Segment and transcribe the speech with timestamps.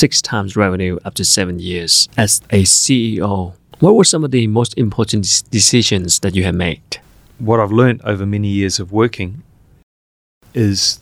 [0.00, 3.52] six times revenue after seven years as a CEO.
[3.80, 7.00] What were some of the most important decisions that you have made?
[7.38, 9.42] What I've learned over many years of working
[10.54, 11.00] is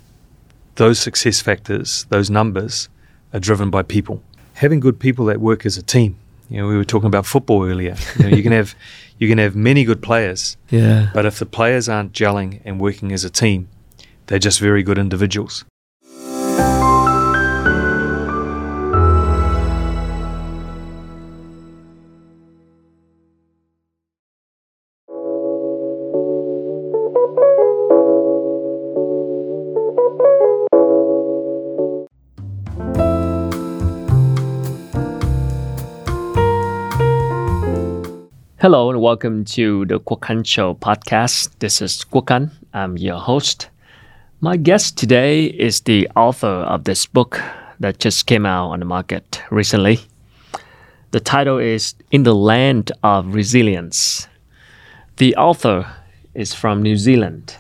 [0.75, 2.89] those success factors, those numbers,
[3.33, 4.23] are driven by people.
[4.55, 6.17] Having good people that work as a team.
[6.51, 7.97] You know, we were talking about football earlier.
[8.17, 8.75] You, know, you can have
[9.19, 11.11] you can have many good players, yeah.
[11.13, 13.69] but if the players aren't gelling and working as a team,
[14.27, 15.65] they're just very good individuals.
[38.61, 41.51] Hello and welcome to the Kwok Show podcast.
[41.61, 43.69] This is Kwok I'm your host.
[44.41, 47.41] My guest today is the author of this book
[47.79, 50.01] that just came out on the market recently.
[51.13, 54.27] The title is In the Land of Resilience.
[55.19, 55.87] The author
[56.35, 57.55] is from New Zealand.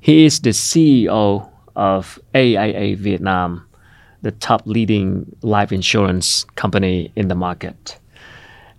[0.00, 3.64] He is the CEO of AIA Vietnam,
[4.22, 8.00] the top leading life insurance company in the market.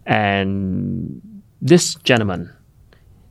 [0.06, 1.22] And
[1.68, 2.54] this gentleman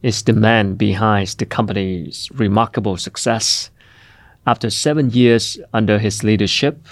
[0.03, 3.70] is the man behind the company's remarkable success.
[4.47, 6.87] After seven years under his leadership,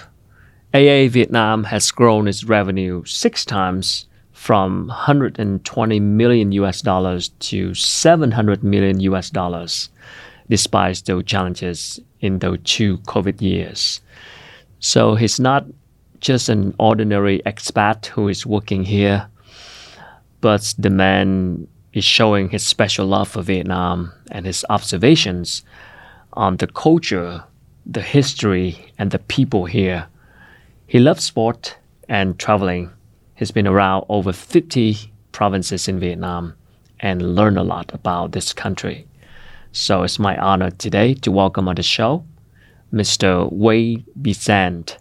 [0.73, 8.63] AIA Vietnam has grown its revenue six times from 120 million US dollars to 700
[8.63, 9.89] million US dollars,
[10.49, 14.01] despite those challenges in those two COVID years.
[14.79, 15.65] So he's not
[16.19, 19.29] just an ordinary expat who is working here
[20.45, 25.63] but the man is showing his special love for Vietnam and his observations
[26.33, 27.43] on the culture,
[27.83, 30.05] the history, and the people here.
[30.85, 31.75] He loves sport
[32.07, 32.91] and traveling.
[33.33, 36.53] He's been around over 50 provinces in Vietnam
[36.99, 39.07] and learned a lot about this country.
[39.71, 42.23] So it's my honor today to welcome on the show
[42.93, 43.51] Mr.
[43.51, 44.99] Wayne Besant,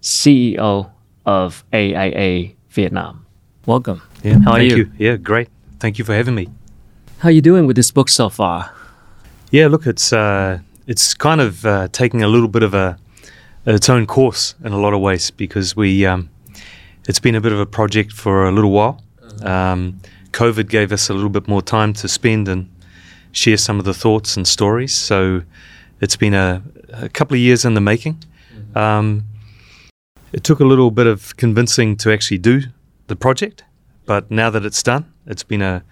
[0.00, 0.90] CEO
[1.26, 3.26] of AIA Vietnam.
[3.66, 4.00] Welcome.
[4.22, 4.76] Yeah, How are thank you?
[4.76, 4.90] you?
[4.98, 5.48] Yeah, great.
[5.80, 6.48] Thank you for having me.
[7.18, 8.70] How are you doing with this book so far?
[9.50, 12.98] Yeah, look, it's uh, it's kind of uh, taking a little bit of a
[13.66, 16.28] its own course in a lot of ways because we um,
[17.08, 19.02] it's been a bit of a project for a little while.
[19.42, 20.00] Um,
[20.32, 22.68] COVID gave us a little bit more time to spend and
[23.32, 24.94] share some of the thoughts and stories.
[24.94, 25.42] So
[26.00, 26.62] it's been a,
[26.92, 28.22] a couple of years in the making.
[28.74, 29.24] Um,
[30.32, 32.62] it took a little bit of convincing to actually do
[33.08, 33.64] the project.
[34.12, 35.82] But now that it's done, it's been a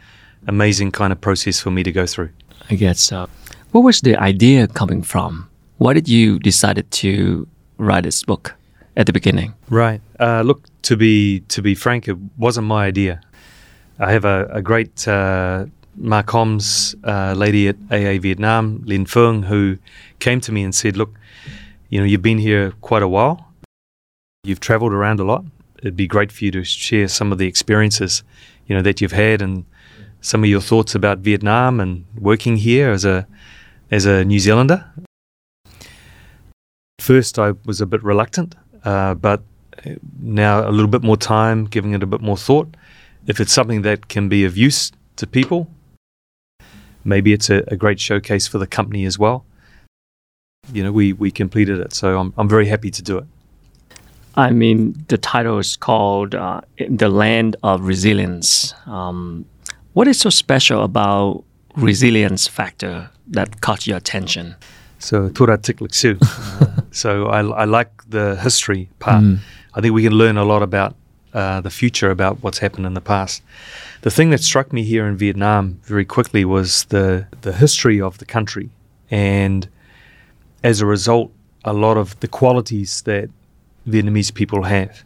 [0.47, 2.29] amazing kind of process for me to go through.
[2.69, 3.31] I guess so.
[3.71, 5.49] Where was the idea coming from?
[5.79, 7.47] Why did you decided to
[7.79, 8.55] write this book
[8.95, 9.55] at the beginning?
[9.71, 10.03] Right.
[10.19, 13.23] Uh, look, to be to be frank, it wasn't my idea.
[13.99, 15.65] I have a, a great uh,
[15.97, 19.79] Marcoms uh, lady at AIA Vietnam, Lin Fung, who
[20.19, 21.15] came to me and said, "Look,
[21.89, 23.47] you know, you've been here quite a while.
[24.45, 25.45] You've travelled around a lot
[25.81, 28.23] it'd be great for you to share some of the experiences,
[28.67, 29.65] you know, that you've had and
[30.21, 33.27] some of your thoughts about Vietnam and working here as a
[33.91, 34.85] as a New Zealander.
[37.01, 38.55] First, I was a bit reluctant,
[38.85, 39.43] uh, but
[40.21, 42.77] now a little bit more time, giving it a bit more thought.
[43.27, 45.69] If it's something that can be of use to people,
[47.05, 49.45] maybe it's a, a great showcase for the company as well.
[50.73, 53.25] You know, we we completed it, so I'm I'm very happy to do it.
[54.37, 59.45] I mean, the title is called uh, "The Land of Resilience." Um,
[59.93, 61.45] what is so special about
[61.77, 64.55] resilience factor that caught your attention?
[64.99, 66.19] So Tura Tikliksu.
[66.95, 69.23] so I, I, like the history part.
[69.23, 69.39] Mm.
[69.75, 70.95] I think we can learn a lot about
[71.33, 73.43] uh, the future, about what's happened in the past.
[74.03, 78.19] The thing that struck me here in Vietnam very quickly was the the history of
[78.19, 78.71] the country,
[79.11, 79.69] and
[80.63, 81.33] as a result,
[81.65, 83.31] a lot of the qualities that
[83.91, 85.05] Vietnamese people have.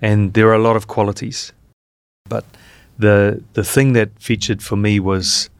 [0.00, 1.52] And there are a lot of qualities.
[2.28, 2.44] But
[2.98, 5.50] the the thing that featured for me was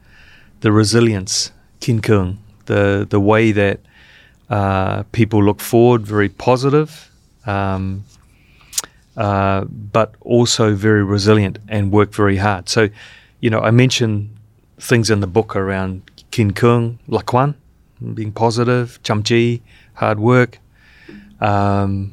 [0.61, 3.79] the resilience, kiên cường, the the way that
[4.49, 7.09] uh, people look forward, very positive,
[7.45, 8.03] um,
[9.17, 12.69] uh, but also very resilient and work very hard.
[12.69, 12.89] So,
[13.39, 14.29] you know, I mentioned
[14.79, 16.01] things in the book around
[16.31, 17.53] kiên cường, lạc quan,
[18.15, 19.59] being positive, chăm chỉ,
[19.93, 20.59] hard work,
[21.39, 22.12] um,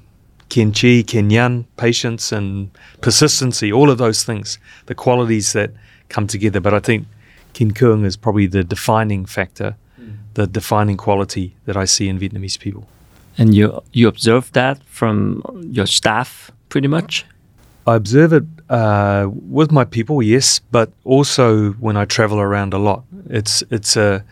[0.50, 2.68] Kiên trì, Kenyan, patience and
[3.00, 5.70] persistency, all of those things, the qualities that
[6.08, 6.60] come together.
[6.60, 7.06] But I think
[7.54, 10.16] Kiên cường is probably the defining factor, mm.
[10.34, 12.86] the defining quality that I see in Vietnamese people.
[13.38, 15.42] And you you observe that from
[15.72, 17.24] your staff pretty much.
[17.86, 22.78] I observe it uh, with my people, yes, but also when I travel around a
[22.78, 23.04] lot.
[23.28, 24.22] It's it's a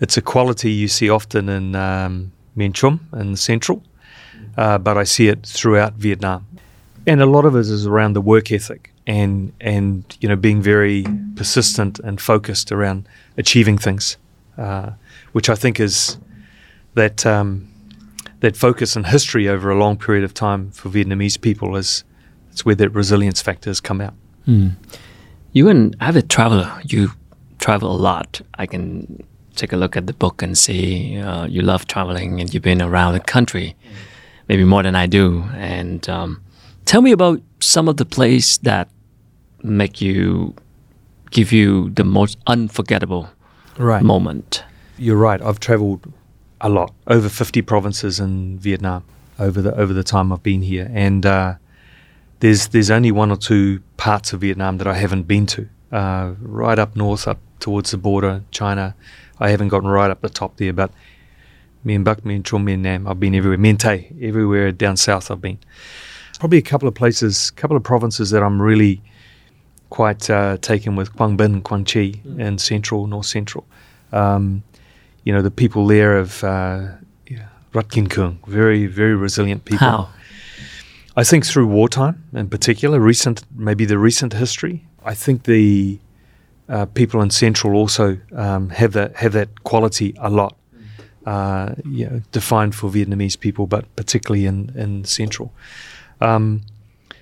[0.00, 3.82] it's a quality you see often in um, Mien Trung in Central,
[4.58, 6.46] uh, but I see it throughout Vietnam,
[7.06, 10.60] and a lot of it is around the work ethic and and you know being
[10.60, 11.06] very
[11.36, 13.08] persistent and focused around
[13.38, 14.18] achieving things,
[14.58, 14.90] uh,
[15.32, 16.18] which I think is
[16.94, 17.68] that um,
[18.40, 22.04] that focus and history over a long period of time for Vietnamese people is
[22.50, 24.14] it's where that resilience factor has come out.
[24.46, 24.72] Mm.
[25.52, 26.70] You an avid traveler.
[26.84, 27.12] You
[27.58, 28.40] travel a lot.
[28.54, 29.22] I can
[29.54, 32.82] take a look at the book and see uh, you love traveling and you've been
[32.82, 33.76] around the country,
[34.48, 35.44] maybe more than I do.
[35.54, 36.42] And um,
[36.84, 38.88] tell me about some of the places that
[39.62, 40.54] make you
[41.30, 43.28] give you the most unforgettable
[43.76, 44.02] right.
[44.02, 44.64] moment.
[44.96, 45.40] You're right.
[45.40, 46.12] I've traveled
[46.60, 49.04] a lot, over 50 provinces in Vietnam
[49.38, 51.54] over the over the time I've been here, and uh,
[52.40, 55.68] there's there's only one or two parts of Vietnam that I haven't been to.
[55.92, 58.94] Uh, right up north, up towards the border, China,
[59.40, 60.72] I haven't gotten right up the top there.
[60.72, 60.90] But
[61.84, 63.58] Mien Bac, Mien Trung, Mien Nam, I've been everywhere.
[63.58, 65.58] Mien Tay, everywhere down south I've been.
[66.38, 69.00] Probably a couple of places, a couple of provinces that I'm really
[69.90, 72.40] quite uh, taken with Quang Binh, Quang Tri, mm.
[72.40, 73.66] and Central, North Central.
[74.12, 74.62] Um,
[75.24, 76.88] you know, the people there of uh,
[77.72, 79.86] rất kiên cường, very, very resilient people.
[79.86, 80.08] How?
[81.16, 84.84] I think through wartime in particular, recent maybe the recent history.
[85.04, 85.98] I think the
[86.68, 90.56] uh, people in Central also um, have that have that quality a lot.
[91.26, 95.52] Uh, you know, defined for Vietnamese people, but particularly in in Central.
[96.20, 96.62] Um,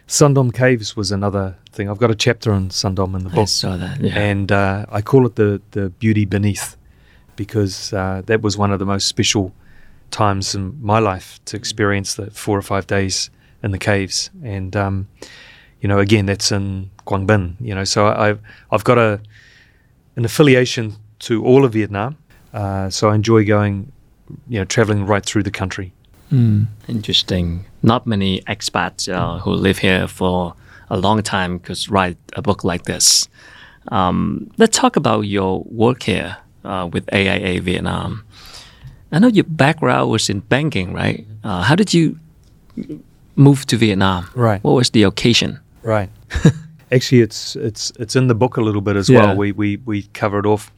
[0.07, 1.91] Son Doong Caves was another thing.
[1.91, 3.41] I've got a chapter on Son Doong in the book.
[3.41, 4.17] I saw that, yeah.
[4.17, 6.77] and uh, I call it the the beauty beneath,
[7.35, 9.53] because uh, that was one of the most special
[10.11, 13.31] times in my life to experience the four or five days
[13.63, 14.31] in the caves.
[14.45, 15.09] And um,
[15.81, 17.57] you know, again, that's in Quang Binh.
[17.61, 18.41] You know, so I've
[18.71, 19.21] I've got a
[20.17, 22.17] an affiliation to all of Vietnam.
[22.57, 23.93] Uh, so I enjoy going,
[24.49, 25.93] you know, traveling right through the country.
[26.33, 27.67] Mm, interesting.
[27.83, 30.55] Not many expats uh, who live here for
[30.89, 33.29] a long time could write a book like this.
[33.89, 38.25] Um, let's talk about your work here uh, with AIA Vietnam.
[39.13, 41.25] I know your background was in banking, right?
[41.45, 42.19] Uh, how did you
[43.37, 44.29] move to Vietnam.
[44.35, 44.63] Right.
[44.65, 45.61] What was the occasion?
[45.83, 46.11] Right.
[46.93, 49.21] Actually, it's it's it's in the book a little bit as yeah.
[49.21, 49.37] well.
[49.37, 50.73] We we we cover it off.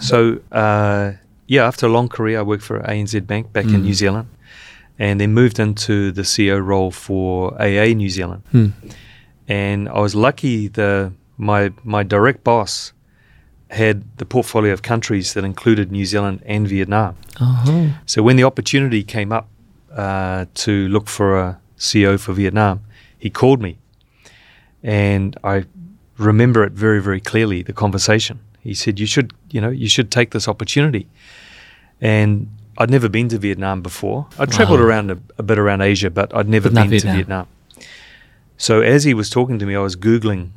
[0.00, 1.12] so uh,
[1.46, 3.74] yeah, after a long career, I worked for ANZ Bank back mm.
[3.74, 4.28] in New Zealand,
[4.98, 8.42] and then moved into the CEO role for AIA New Zealand.
[8.52, 8.72] Mm.
[9.48, 10.68] And I was lucky.
[10.68, 12.92] The my my direct boss
[13.70, 17.16] had the portfolio of countries that included New Zealand and Vietnam.
[17.40, 17.88] Uh-huh.
[18.06, 19.48] So when the opportunity came up
[19.92, 22.84] uh, to look for a CEO for Vietnam,
[23.18, 23.78] he called me.
[24.82, 25.64] And I
[26.18, 28.38] remember it very, very clearly, the conversation.
[28.64, 31.06] He said, You should, you know, you should take this opportunity.
[32.00, 34.26] And I'd never been to Vietnam before.
[34.38, 34.56] I'd wow.
[34.56, 37.12] traveled around a, a, bit around Asia, but I'd never but been Vietnam.
[37.12, 37.46] to Vietnam.
[38.56, 40.50] So as he was talking to me, I was Googling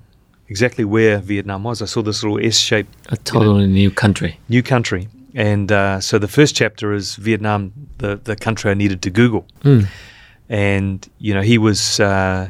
[0.47, 1.81] exactly where Vietnam was.
[1.81, 2.95] I saw this little S shaped.
[3.09, 4.39] A totally you know, new country.
[4.49, 5.09] New country.
[5.35, 9.45] And uh, so the first chapter is Vietnam, the, the country I needed to Google.
[9.63, 9.87] Mm
[10.49, 12.49] and you know he was uh,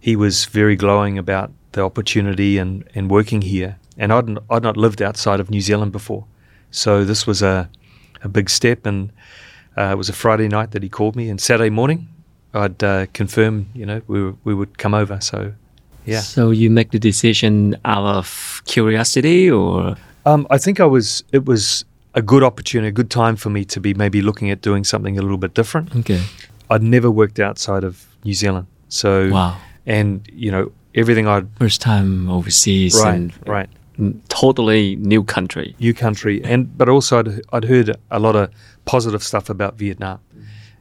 [0.00, 3.78] he was very glowing about the opportunity and, and working here.
[3.98, 6.24] And I'd I'd not lived outside of New Zealand before,
[6.70, 7.68] so this was a
[8.22, 8.86] a big step.
[8.86, 9.12] And
[9.76, 12.08] uh, it was a Friday night that he called me, and Saturday morning
[12.54, 15.20] I'd uh, confirm you know we we would come over.
[15.20, 15.52] So
[16.04, 16.20] yeah.
[16.20, 21.44] So you make the decision out of curiosity, or um, I think I was it
[21.44, 24.84] was a good opportunity, a good time for me to be maybe looking at doing
[24.84, 25.94] something a little bit different.
[25.94, 26.22] Okay.
[26.70, 28.66] I'd never worked outside of New Zealand.
[28.88, 29.56] So wow.
[29.86, 33.68] and you know everything I'd first time overseas right, and right
[34.28, 38.50] totally new country new country and but also I'd, I'd heard a lot of
[38.84, 40.20] positive stuff about Vietnam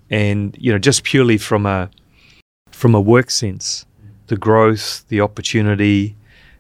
[0.09, 1.89] and you know just purely from a
[2.71, 3.85] from a work sense
[4.27, 6.15] the growth the opportunity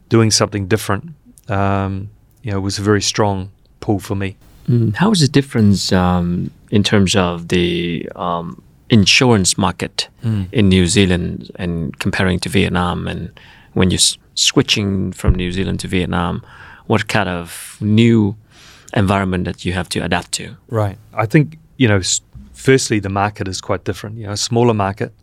[0.09, 1.13] doing something different
[1.49, 2.09] um,
[2.41, 4.35] you know was a very strong pull for me
[4.67, 4.95] mm.
[4.95, 10.47] how is the difference um, in terms of the um, insurance market mm.
[10.51, 13.37] in New Zealand and comparing to Vietnam, and
[13.73, 13.99] when you're
[14.37, 16.41] switching from New Zealand to Vietnam,
[16.85, 18.35] what kind of new
[18.93, 20.55] environment that you have to adapt to?
[20.69, 20.97] Right.
[21.13, 22.01] I think you know.
[22.53, 24.17] Firstly, the market is quite different.
[24.17, 25.13] You know, a smaller market,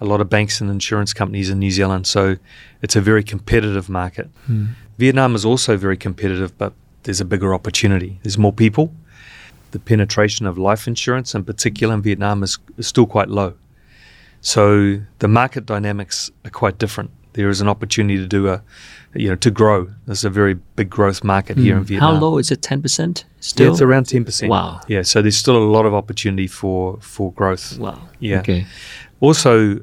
[0.00, 2.36] a lot of banks and insurance companies in New Zealand, so
[2.82, 4.28] it's a very competitive market.
[4.50, 4.70] Mm.
[4.98, 6.72] Vietnam is also very competitive, but
[7.04, 8.18] there's a bigger opportunity.
[8.24, 8.92] There's more people,
[9.70, 13.54] the penetration of life insurance in particular in Vietnam is, is still quite low.
[14.40, 17.10] So the market dynamics are quite different.
[17.36, 18.62] There is an opportunity to do a,
[19.14, 19.88] you know, to grow.
[20.06, 22.14] There's a very big growth market here in Vietnam.
[22.14, 22.62] How low is it?
[22.62, 23.72] Ten percent Yeah, still.
[23.72, 24.50] it's around ten percent.
[24.50, 24.80] Wow.
[24.88, 27.78] Yeah, so there's still a lot of opportunity for for growth.
[27.78, 27.98] wow.
[28.20, 28.40] Yeah.
[28.40, 28.66] Okay.
[29.20, 29.80] Also,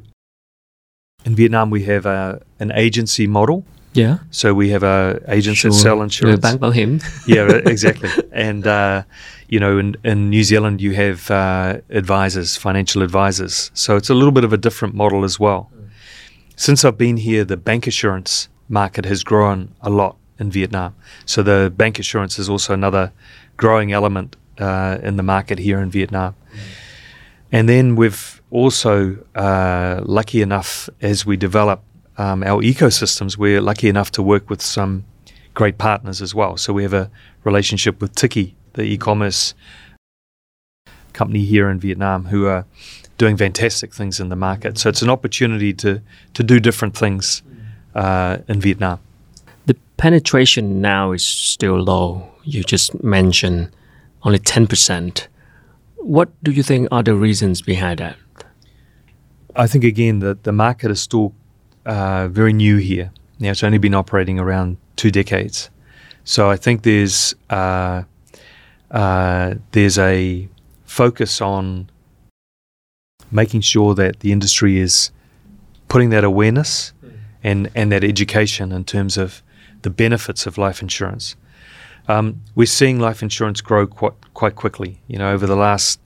[1.26, 3.64] in Vietnam we have a, an agency model.
[3.94, 4.18] Yeah.
[4.32, 6.42] So we have a agents that sell insurance.
[6.42, 7.00] bank bảo hiểm.
[7.28, 8.10] yeah, exactly.
[8.32, 9.04] and uh,
[9.48, 13.70] you know, in, in New Zealand, you have uh, advisors, financial advisors.
[13.76, 15.70] So it's a little bit of a different model as well.
[16.56, 20.96] Since I've been here, the bancassurance market has grown a lot in Vietnam.
[21.26, 23.12] So the bancassurance is also another
[23.58, 26.36] growing element uh, in the market here in Vietnam.
[27.52, 31.82] And then we've also uh, lucky enough as we develop
[32.18, 35.06] um, our ecosystems, we're lucky enough to work with some
[35.54, 36.58] great partners as well.
[36.58, 37.10] So we have a
[37.44, 39.56] relationship with Tiki, the e-commerce
[41.14, 42.66] company here in Vietnam, who are
[43.18, 44.78] doing fantastic things in the market.
[44.78, 46.02] So it's an opportunity to
[46.34, 47.44] to do different things
[47.96, 49.00] uh, in Vietnam.
[49.66, 52.30] The penetration now is still low.
[52.44, 53.70] You just mentioned
[54.24, 55.28] only 10%.
[55.96, 58.18] What do you think are the reasons behind that?
[59.56, 61.34] I think again that the market is still
[61.86, 63.12] uh, very new here.
[63.40, 65.70] Now it's only been operating around two decades,
[66.24, 68.04] so I think there's uh,
[68.92, 70.48] uh, there's a
[70.86, 71.90] focus on
[73.34, 75.12] making sure that the industry is
[75.90, 76.94] putting that awareness
[77.44, 79.44] and and that education in terms of
[79.82, 81.36] the benefits of life insurance.
[82.08, 85.00] Um, we're seeing life insurance grow quite quite quickly.
[85.08, 86.00] You know, over the last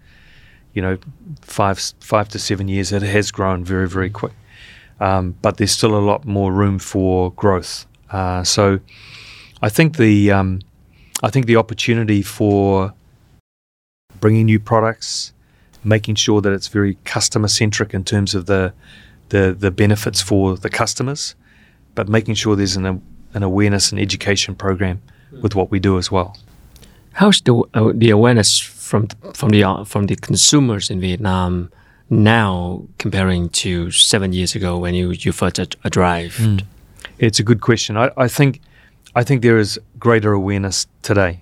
[0.73, 0.97] you know
[1.41, 4.33] five five to seven years, it has grown very very quick.
[4.99, 7.85] Um, but there's still a lot more room for growth.
[8.09, 8.79] Uh, so,
[9.61, 10.61] I think the um,
[11.23, 12.93] I think the opportunity for
[14.19, 15.33] bringing new products,
[15.83, 18.73] making sure that it's very customer centric in terms of the
[19.29, 21.35] the the benefits for the customers,
[21.95, 23.01] but making sure there's an
[23.33, 25.01] an awareness and education program
[25.41, 26.37] with what we do as well.
[27.13, 31.69] How's the uh, the awareness from from the uh, from the consumers in Vietnam
[32.09, 36.39] now comparing to seven years ago when you you first arrived?
[37.19, 37.97] It's a good question.
[37.97, 38.61] I, I think
[39.15, 41.39] I think there is greater awareness today.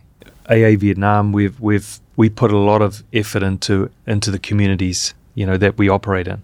[0.49, 5.45] AIA Vietnam, we've we've we put a lot of effort into into the communities, you
[5.45, 6.41] know, that we operate in.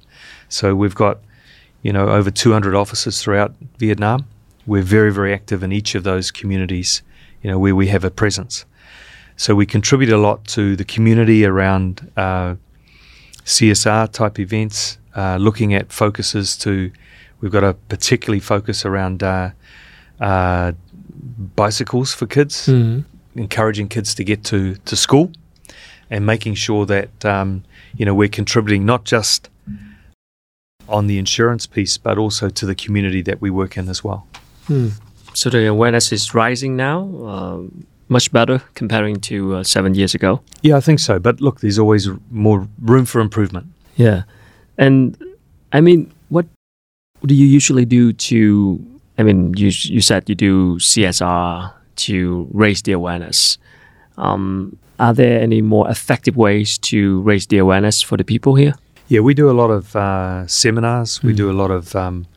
[0.50, 1.20] So we've got,
[1.82, 4.26] you know, over 200 offices throughout Vietnam.
[4.66, 7.02] We're very very active in each of those communities,
[7.42, 8.66] you know, where we have a presence.
[9.38, 12.56] So we contribute a lot to the community around uh,
[13.46, 16.92] CSR type events, uh, looking at focuses to
[17.42, 19.50] We've got a particularly focus around uh,
[20.20, 20.74] uh,
[21.56, 23.04] bicycles for kids, Mhm.
[23.36, 25.32] Encouraging kids to get to, to school,
[26.10, 27.64] and making sure that um,
[27.96, 29.50] you know we're contributing not just
[30.90, 34.28] on the insurance piece, but also to the community that we work in as well.
[35.34, 37.62] So the awareness is rising now, uh,
[38.10, 40.42] much better comparing to uh, seven years ago.
[40.62, 41.20] Yeah, I think so.
[41.20, 43.68] But look, there's always more room for improvement.
[43.96, 44.24] Yeah,
[44.78, 45.18] and
[45.72, 46.46] I mean, what
[47.26, 48.86] do you usually do to?
[49.18, 53.58] I mean, you you said you do CSR to raise the awareness.
[54.18, 58.76] Um, are there any more effective ways to raise the awareness for the people here?
[59.08, 61.24] Yeah, we do a lot of uh, seminars.
[61.24, 62.28] We do a lot of, um,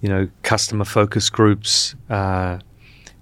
[0.00, 1.94] you know, customer focus groups.
[2.10, 2.58] Uh,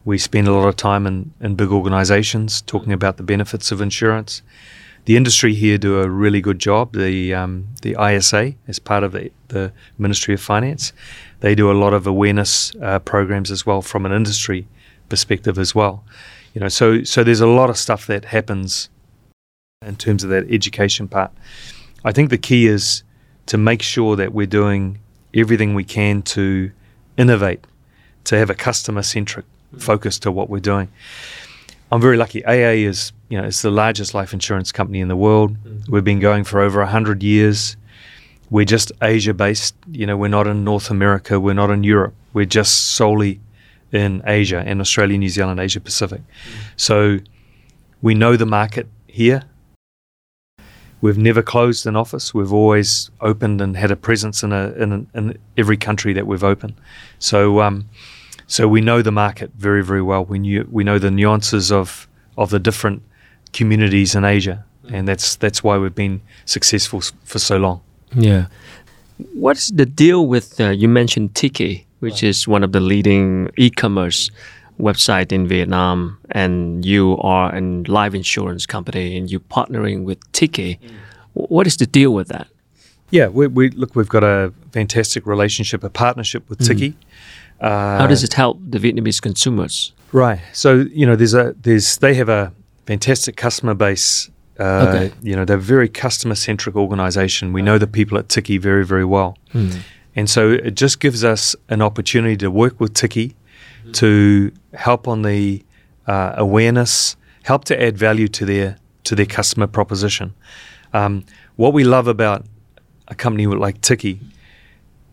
[0.04, 3.80] we spend a lot of time in, in big organizations talking about the benefits of
[3.80, 4.42] insurance.
[5.06, 6.94] The industry here do a really good job.
[6.94, 10.92] The um, the ISA, as part of the, the Ministry of Finance,
[11.40, 14.66] they do a lot of awareness uh, programs as well from an industry
[15.08, 16.04] perspective as well.
[16.54, 18.88] You know, so so there's a lot of stuff that happens
[19.84, 21.32] in terms of that education part.
[22.04, 23.02] I think the key is
[23.46, 24.98] to make sure that we're doing
[25.34, 26.70] everything we can to
[27.16, 27.66] innovate,
[28.24, 29.44] to have a customer centric
[29.78, 30.88] focus to what we're doing.
[31.90, 32.44] I'm very lucky.
[32.44, 35.56] AIA is, you know, it's the largest life insurance company in the world.
[35.64, 35.88] Mm.
[35.88, 37.76] We've been going for over 100 years.
[38.50, 39.74] We're just Asia based.
[39.90, 42.14] You know, we're not in North America, we're not in Europe.
[42.32, 43.40] We're just solely
[43.94, 46.20] in Asia and Australia, New Zealand, Asia Pacific.
[46.76, 47.20] So
[48.02, 49.42] we know the market here.
[51.00, 52.34] We've never closed an office.
[52.34, 56.26] We've always opened and had a presence in a in, a, in every country that
[56.26, 56.74] we've opened.
[57.18, 57.88] So um,
[58.46, 60.24] so we know the market very very well.
[60.24, 63.02] We knew we know the nuances of of the different
[63.52, 67.80] communities in Asia, and that's that's why we've been successful for so long.
[68.14, 68.46] Yeah.
[69.34, 74.30] What's the deal with uh, you mentioned Tiki, which is one of the leading e-commerce
[74.78, 80.78] website in Vietnam, and you are a life insurance company, and you're partnering with Tiki.
[81.32, 82.46] What is the deal with that?
[83.10, 83.94] Yeah, we, we look.
[83.96, 86.96] We've got a fantastic relationship, a partnership with Tiki.
[87.60, 89.92] Uh, How does it help the Vietnamese consumers?
[90.12, 90.40] Right.
[90.52, 92.52] So you know, there's a there's they have a
[92.86, 94.30] fantastic customer base.
[94.58, 95.12] Uh, okay.
[95.22, 97.52] You know, they're a very customer centric organization.
[97.52, 99.80] We know the people at Tiki very very well, mm.
[100.16, 103.34] And so it just gives us an opportunity to work with Tiki
[103.92, 105.64] to help on the
[106.06, 110.34] uh, awareness, help to add value to their to their customer proposition.
[110.94, 111.24] Um,
[111.56, 112.46] what we love about
[113.08, 114.18] a company like Tiki,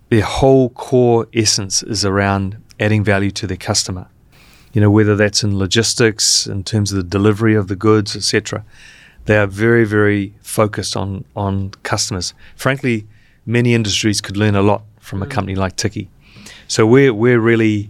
[0.10, 4.08] their whole core essence is around adding value to their customer.
[4.72, 8.64] You know, whether that's in logistics, in terms of the delivery of the goods, etc.
[9.26, 12.34] They are very, very focused on on customers.
[12.56, 13.08] Frankly,
[13.46, 15.32] many industries could learn a lot from a mm.
[15.32, 16.10] company like Tiki.
[16.68, 17.90] So we're we're really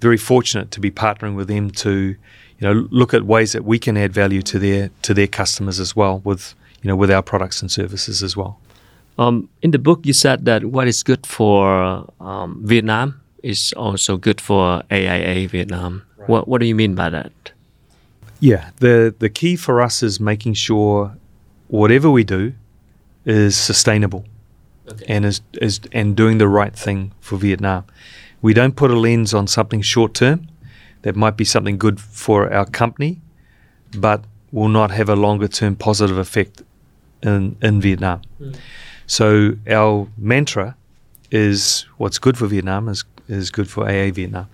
[0.00, 2.16] very fortunate to be partnering with them to, you
[2.60, 5.96] know, look at ways that we can add value to their to their customers as
[5.96, 8.58] well with you know with our products and services as well.
[9.18, 14.16] Um, in the book, you said that what is good for um, Vietnam is also
[14.16, 16.02] good for AIA Vietnam.
[16.16, 16.28] Right.
[16.28, 17.32] What What do you mean by that?
[18.40, 21.16] Yeah, the the key for us is making sure
[21.68, 22.52] whatever we do
[23.24, 24.24] is sustainable,
[24.90, 25.04] okay.
[25.08, 27.84] and is is and doing the right thing for Vietnam.
[28.40, 30.48] We don't put a lens on something short term
[31.02, 33.20] that might be something good for our company,
[33.96, 36.62] but will not have a longer term positive effect
[37.22, 38.22] in in Vietnam.
[38.40, 38.56] Mm.
[39.06, 40.76] So our mantra
[41.30, 44.48] is what's good for Vietnam is, is good for AIA Vietnam.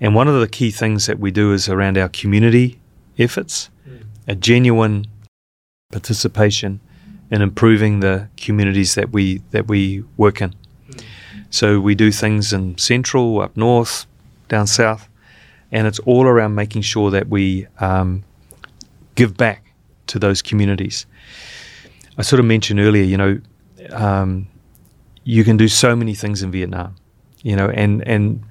[0.00, 2.78] And one of the key things that we do is around our community
[3.18, 4.04] efforts, mm.
[4.28, 5.06] a genuine
[5.90, 6.80] participation
[7.30, 10.54] in improving the communities that we that we work in.
[11.50, 14.06] So we do things in central, up north,
[14.48, 15.08] down south,
[15.72, 18.24] and it's all around making sure that we um,
[19.14, 19.72] give back
[20.08, 21.06] to those communities.
[22.18, 23.40] I sort of mentioned earlier, you know,
[23.92, 24.48] um,
[25.24, 26.96] you can do so many things in Vietnam,
[27.42, 28.42] you know, and and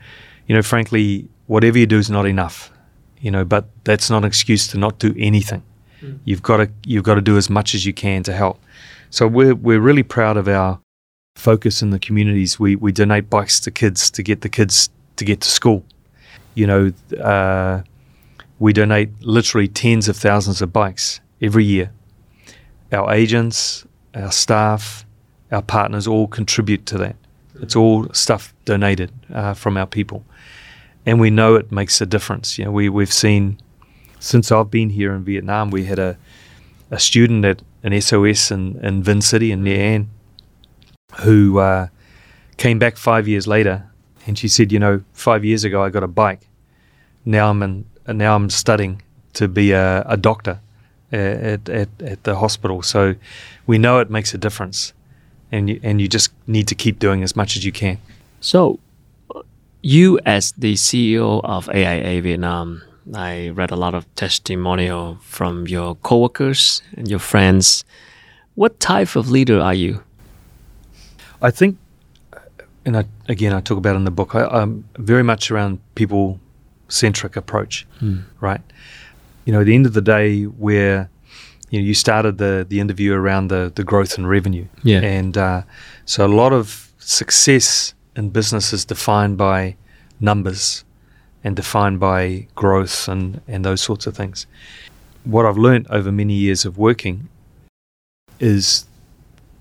[0.47, 2.71] you know, frankly, whatever you do is not enough,
[3.19, 3.45] you know.
[3.45, 5.63] But that's not an excuse to not do anything.
[6.01, 6.19] Mm.
[6.25, 8.59] You've got to you've got to do as much as you can to help.
[9.09, 10.79] So we're we're really proud of our
[11.35, 12.59] focus in the communities.
[12.59, 15.83] We we donate bikes to kids to get the kids to get to school.
[16.53, 17.81] You know, uh,
[18.59, 21.91] we donate literally tens of thousands of bikes every year.
[22.91, 25.05] Our agents, our staff,
[25.51, 27.15] our partners all contribute to that.
[27.61, 30.25] It's all stuff donated uh, from our people,
[31.05, 32.57] and we know it makes a difference.
[32.57, 33.59] You know, we we've seen
[34.19, 36.17] since I've been here in Vietnam, we had a
[36.91, 40.05] a student at an SOS in, in Vinh City in Nha
[41.21, 41.87] who uh,
[42.57, 43.89] came back five years later,
[44.27, 46.47] and she said, you know, five years ago I got a bike.
[47.23, 49.01] Now I'm in, now I'm studying
[49.33, 50.59] to be a, a doctor
[51.11, 52.81] at, at, at the hospital.
[52.81, 53.15] So
[53.65, 54.93] we know it makes a difference
[55.51, 57.97] and you, and you just need to keep doing as much as you can.
[58.41, 58.79] So,
[59.81, 62.81] you as the CEO of AIA Vietnam,
[63.13, 67.83] I read a lot of testimonial from your coworkers and your friends.
[68.55, 70.03] What type of leader are you?
[71.41, 71.77] I think,
[72.85, 74.33] and I, again, I talk about in the book.
[74.33, 76.39] I, am very much around people
[76.87, 78.19] centric approach, hmm.
[78.39, 78.61] right?
[79.45, 81.09] You know, at the end of the day, we're
[81.69, 84.65] you know, you started the the interview around the the growth and revenue.
[84.83, 85.01] Yeah.
[85.01, 85.63] And uh,
[86.05, 89.75] so a lot of success in business is defined by
[90.19, 90.84] numbers
[91.45, 94.47] and defined by growth and and those sorts of things.
[95.23, 97.29] What I've learned over many years of working
[98.39, 98.85] is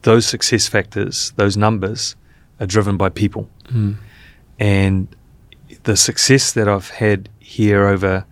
[0.02, 2.16] those success factors, those numbers,
[2.58, 3.48] are driven by people.
[3.66, 3.96] Mm.
[4.58, 5.08] And
[5.84, 8.24] the success that I've had here over,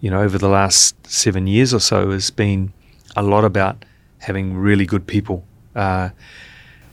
[0.00, 2.72] you know, over the last seven years or so has been
[3.16, 3.84] a lot about
[4.18, 6.10] having really good people, uh,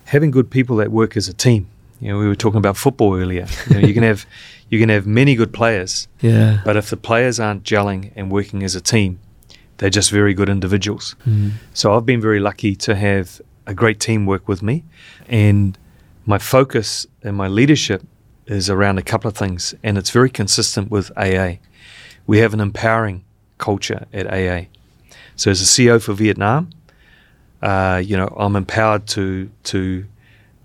[0.05, 1.67] having good people that work as a team.
[1.99, 3.47] You know, we were talking about football earlier.
[3.69, 4.25] You, know, you can have
[4.69, 6.61] you can have many good players, yeah.
[6.65, 9.19] But if the players aren't gelling and working as a team,
[9.77, 11.15] they're just very good individuals.
[11.25, 11.51] Mm.
[11.73, 14.83] So I've been very lucky to have a great team work with me,
[15.27, 15.77] and
[16.25, 18.03] my focus and my leadership
[18.45, 21.59] is around a couple of things, and it's very consistent with AIA.
[22.25, 23.23] We have an empowering
[23.57, 24.67] culture at AIA.
[25.35, 26.71] So as a CEO for Vietnam,
[27.61, 30.05] uh, you know, I'm empowered to to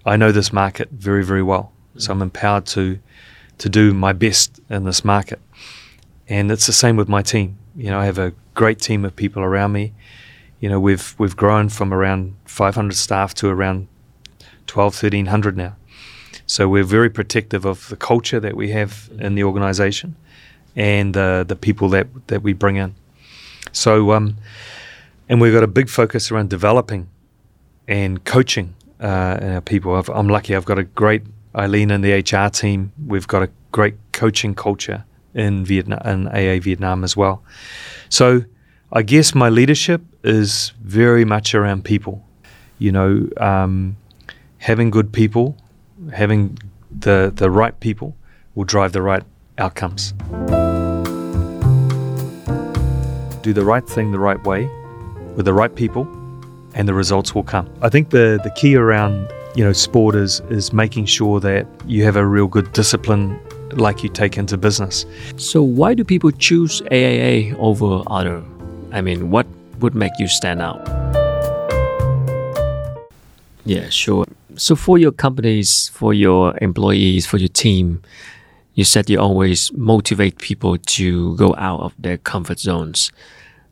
[0.05, 1.73] I know this market very very well.
[1.97, 2.99] So I'm empowered to
[3.63, 5.41] to do my best in this market.
[6.29, 7.59] And it's the same with my team.
[7.77, 9.93] You know, I have a great team of people around me.
[10.61, 13.87] You know, we've we've grown from around 500 staff to around
[14.67, 15.77] 12, 1300 now.
[16.47, 20.17] So we're very protective of the culture that we have in the organization.
[20.77, 22.95] and the the people that that we bring in.
[23.73, 24.37] So, um,
[25.29, 27.09] and we've got a big focus around developing
[27.89, 29.95] and coaching uh, our people.
[29.95, 31.23] i am lucky; I've got a great
[31.57, 32.93] Eileen and the HR team.
[33.07, 37.43] We've got a great coaching culture in Vietnam, in AIA Vietnam as well.
[38.09, 38.45] So,
[38.93, 42.23] I guess my leadership is very much around people.
[42.79, 43.97] You know, um,
[44.59, 45.57] having good people,
[46.13, 46.59] having
[46.91, 48.17] the the right people
[48.55, 49.23] will drive the right
[49.59, 50.13] outcomes.
[53.43, 54.69] Do the right thing the right way
[55.35, 56.07] with the right people
[56.75, 57.69] and the results will come.
[57.83, 62.05] I think the the key around, you know, sport is is making sure that you
[62.05, 63.39] have a real good discipline
[63.73, 65.05] like you take into business.
[65.37, 68.43] So why do people choose AIA over other?
[68.93, 69.47] I mean, what
[69.81, 70.81] would make you stand out?
[73.65, 74.25] Yeah, sure.
[74.57, 78.03] So for your companies, for your employees, for your team,
[78.75, 83.13] you said you always motivate people to go out of their comfort zones.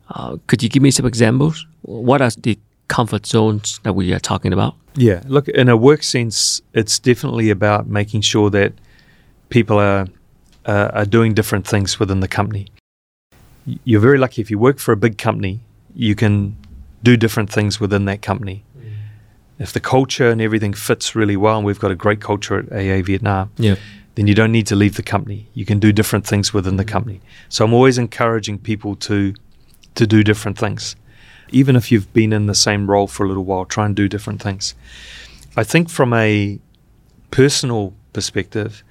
[0.09, 1.65] Uh, could you give me some examples?
[1.81, 2.57] What are the
[2.97, 4.75] comfort zones that we are talking about?
[4.95, 8.73] Yeah, look, in a work sense, it's definitely about making sure that
[9.49, 10.07] people are
[10.65, 12.67] uh, are doing different things within the company.
[13.89, 15.61] You're very lucky if you work for a big company,
[15.95, 16.57] you can
[17.03, 18.63] do different things within that company
[19.61, 22.71] if the culture and everything fits really well, and we've got a great culture at
[22.71, 23.75] AIA Vietnam, yeah.
[24.15, 25.49] then you don't need to leave the company.
[25.53, 27.21] You can do different things within the company.
[27.47, 29.35] So I'm always encouraging people to
[29.93, 30.95] to do different things.
[31.51, 34.07] Even if you've been in the same role for a little while, try and do
[34.07, 34.75] different things.
[35.55, 36.59] I think from a
[37.29, 38.83] personal perspective,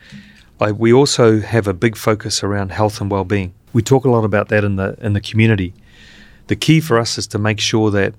[0.61, 3.55] I, we also have a big focus around health and well-being.
[3.73, 5.73] We talk a lot about that in the in the community.
[6.49, 8.15] The key for us is to make sure that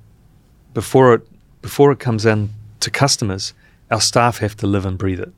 [0.73, 1.27] before it
[1.61, 2.49] before it comes in
[2.79, 3.53] to customers,
[3.91, 5.33] our staff have to live and breathe it.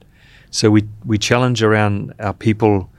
[0.51, 2.89] So we we challenge around our people.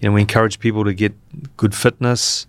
[0.00, 1.12] You know, we encourage people to get
[1.56, 2.46] good fitness.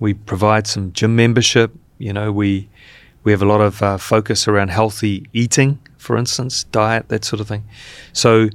[0.00, 1.70] We provide some gym membership.
[1.98, 2.68] You know, we
[3.24, 7.40] we have a lot of uh, focus around healthy eating, for instance, diet, that sort
[7.40, 7.64] of thing.
[8.12, 8.48] So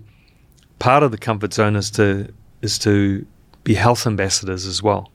[0.80, 3.26] part of the comfort zone is to is to
[3.64, 5.12] be health ambassadors as well.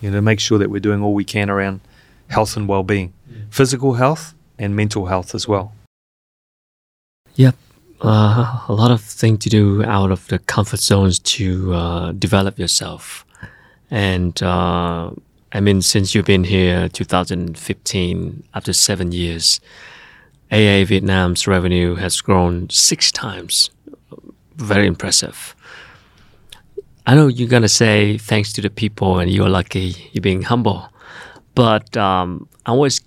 [0.00, 1.80] You know, make sure that we're doing all we can around
[2.28, 3.38] health and well-being, yeah.
[3.50, 5.72] physical health, and mental health as well.
[7.34, 7.56] Yep.
[8.00, 12.58] Uh, a lot of things to do out of the comfort zones to uh, develop
[12.58, 13.24] yourself.
[13.90, 15.10] And uh,
[15.52, 19.60] I mean, since you've been here 2015, after seven years,
[20.52, 23.70] AIA Vietnam's revenue has grown six times.
[24.56, 25.54] Very impressive.
[27.06, 30.92] I know you're gonna say thanks to the people and you're lucky, you're being humble,
[31.54, 33.00] but um, I always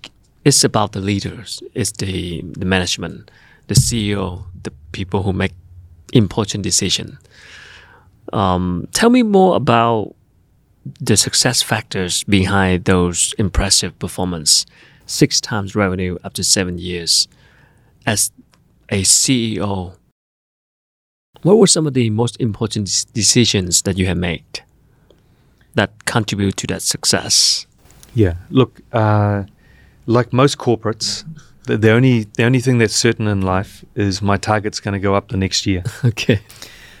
[0.44, 3.30] it's about the leaders, it's the, the management,
[3.68, 5.52] the CEO, the people who make
[6.12, 7.16] important decisions.
[8.32, 10.16] Um, tell me more about
[11.00, 14.66] the success factors behind those impressive performance.
[15.06, 17.28] Six times revenue after seven years.
[18.06, 18.32] As
[18.88, 19.96] a CEO,
[21.42, 24.62] what were some of the most important decisions that you have made
[25.74, 27.66] that contribute to that success?
[28.14, 29.44] Yeah, look, uh,
[30.06, 31.24] like most corporates,
[31.64, 35.00] the, the, only the only thing that's certain in life is my target's going to
[35.00, 35.82] go up the next year.
[36.04, 36.40] Okay.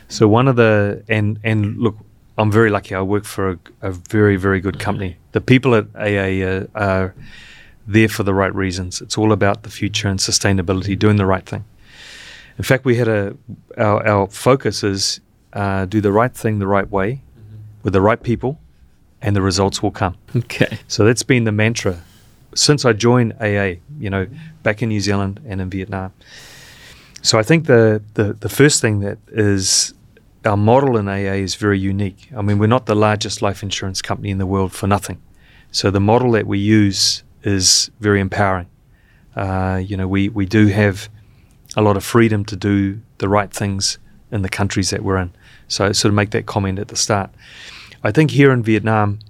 [0.08, 1.96] So one of the and and look,
[2.42, 2.94] I'm very lucky.
[2.94, 5.16] I work for a, a very very good company.
[5.30, 7.14] The people at AIA uh, are
[7.86, 9.00] there for the right reasons.
[9.00, 11.64] It's all about the future and sustainability, doing the right thing.
[12.58, 13.36] In fact, we had a
[13.78, 15.20] our, our focus is
[15.52, 17.56] uh, do the right thing the right way mm-hmm.
[17.84, 18.58] with the right people,
[19.20, 20.16] and the results will come.
[20.36, 20.78] Okay.
[20.88, 22.02] So that's been the mantra
[22.54, 24.26] since I joined AIA, you know,
[24.62, 26.12] back in New Zealand and in Vietnam.
[27.22, 29.94] So I think the, the, the first thing that is
[30.44, 32.28] our model in AIA is very unique.
[32.36, 35.20] I mean, we're not the largest life insurance company in the world for nothing.
[35.70, 38.68] So the model that we use is very empowering.
[39.34, 41.08] Uh, you know, we, we do have
[41.76, 43.98] a lot of freedom to do the right things
[44.30, 45.32] in the countries that we're in.
[45.68, 47.30] So I sort of make that comment at the start.
[48.04, 49.20] I think here in Vietnam,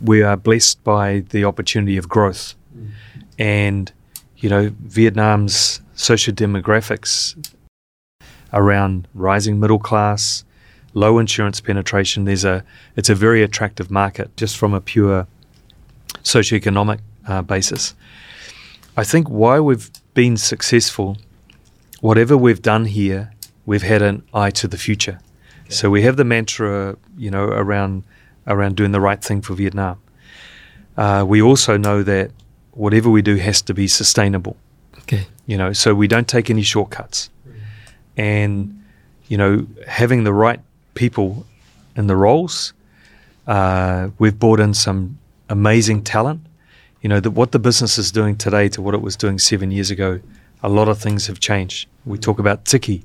[0.00, 2.54] we are blessed by the opportunity of growth.
[2.76, 2.90] Mm.
[3.38, 3.92] And,
[4.36, 7.36] you know, Vietnam's social demographics
[8.54, 10.44] around rising middle class,
[10.94, 12.64] low insurance penetration, there's a
[12.96, 15.26] it's a very attractive market just from a pure
[16.22, 17.94] socioeconomic uh, basis.
[18.96, 21.18] I think why we've been successful,
[22.00, 23.32] whatever we've done here,
[23.66, 25.18] we've had an eye to the future.
[25.64, 25.74] Okay.
[25.74, 28.04] So we have the mantra, you know, around
[28.46, 30.00] around doing the right thing for Vietnam.
[30.96, 32.30] Uh, we also know that
[32.72, 34.56] whatever we do has to be sustainable.
[34.98, 35.26] Okay.
[35.46, 37.30] You know, so we don't take any shortcuts.
[38.16, 38.82] And,
[39.28, 40.60] you know, having the right
[40.94, 41.46] people
[41.96, 42.72] in the roles.
[43.46, 46.40] Uh, we've brought in some amazing talent.
[47.02, 49.70] You know, that what the business is doing today to what it was doing seven
[49.70, 50.20] years ago,
[50.62, 51.88] a lot of things have changed.
[52.06, 53.04] We talk about Tiki,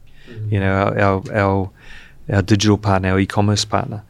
[0.49, 1.71] you know, our, our, our,
[2.31, 4.03] our digital partner, our e-commerce partner.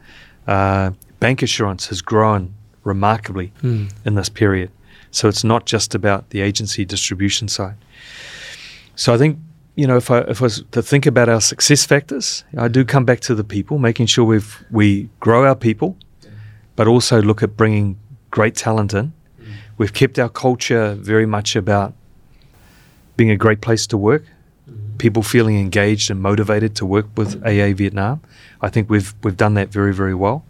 [0.46, 3.92] Uh, bancassurance has grown remarkably Mm.
[4.04, 4.70] in this period.
[5.10, 7.74] So it's not just about the agency distribution side.
[8.94, 9.38] So I think
[9.76, 12.84] you know if I if I was to think about our success factors, I do
[12.84, 15.96] come back to the people, making sure we've we grow our people,
[16.76, 17.98] but also look at bringing
[18.30, 19.12] great talent in.
[19.78, 21.94] We've kept our culture very much about
[23.16, 24.24] being a great place to work,
[24.98, 28.20] people feeling engaged and motivated to work with AIA Vietnam.
[28.60, 30.44] I think we've we've done that very very well.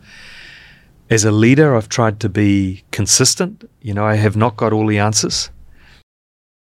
[1.11, 3.69] As a leader, I've tried to be consistent.
[3.83, 5.51] You know, I have not got all the answers.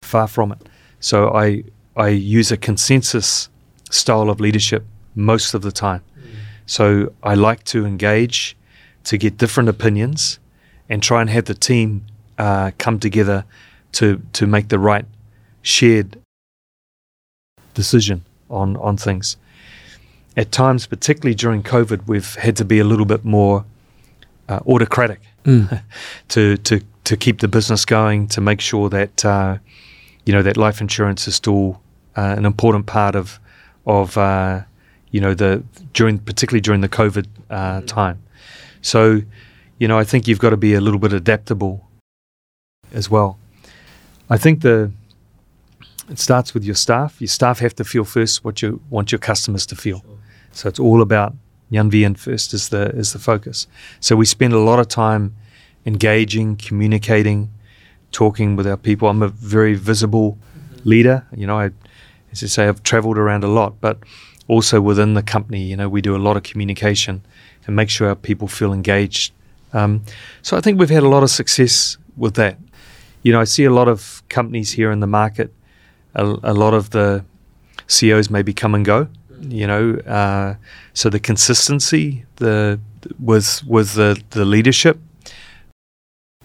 [0.03, 0.69] Far from it.
[1.01, 1.65] So I
[1.97, 3.49] I use a consensus
[3.91, 6.03] style of leadership most of the time.
[6.67, 8.57] So I like to engage,
[9.05, 10.39] to get different opinions,
[10.89, 12.05] and try and have the team
[12.39, 13.45] uh, come together
[13.93, 15.05] to to make the right
[15.63, 16.19] shared
[17.75, 19.37] decision on on things.
[20.37, 23.65] At times, particularly during COVID, we've had to be a little bit more
[24.49, 25.83] uh, autocratic Mm.
[26.29, 29.59] to to to keep the business going, to make sure that uh,
[30.25, 31.81] you know that life insurance is still
[32.17, 33.39] uh, an important part of
[33.87, 34.63] of uh,
[35.11, 38.23] you know the during particularly during the COVID uh, time.
[38.83, 39.23] So
[39.79, 41.89] you know I think you've got to be a little bit adaptable
[42.93, 43.39] as well.
[44.31, 44.91] I think the
[46.11, 47.21] it starts with your staff.
[47.21, 50.03] Your staff have to feel first what you want your customers to feel.
[50.53, 51.35] So it's all about
[51.71, 53.67] nhân viên first is the is the focus.
[54.01, 55.31] So we spend a lot of time
[55.87, 57.49] engaging, communicating,
[58.13, 59.09] talking with our people.
[59.09, 60.37] I'm a very visible
[60.85, 61.25] leader.
[61.37, 61.71] You know, I,
[62.35, 63.99] as I say, I've travelled around a lot, but
[64.49, 67.23] also within the company, you know, we do a lot of communication
[67.67, 69.33] and make sure our people feel engaged.
[69.73, 70.03] Um,
[70.43, 72.59] so I think we've had a lot of success with that.
[73.23, 75.53] You know, I see a lot of companies here in the market.
[76.15, 77.25] A, a lot of the
[77.87, 79.09] CEOs maybe come and go.
[79.41, 80.55] You know, uh,
[80.93, 82.81] so the consistency, the
[83.19, 84.99] with with the the leadership,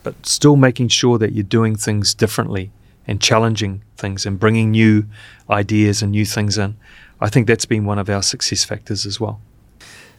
[0.03, 2.71] but still making sure that you're doing things differently
[3.09, 5.03] and challenging things and bringing new
[5.49, 6.77] ideas and new things in.
[7.19, 9.41] I think that's been one of our success factors as well.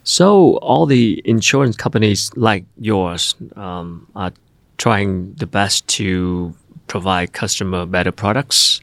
[0.02, 4.32] So all the insurance companies like yours um, are
[4.76, 6.52] trying the best to
[6.88, 8.80] provide customer better products.